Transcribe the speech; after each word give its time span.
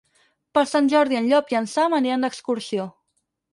Per 0.57 0.63
Sant 0.69 0.89
Jordi 0.93 1.19
en 1.19 1.29
Llop 1.33 1.53
i 1.55 1.59
en 1.61 1.69
Sam 1.75 1.95
aniran 1.99 2.27
d'excursió. 2.27 2.89